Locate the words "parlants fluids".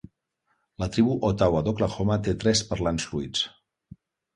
2.75-3.49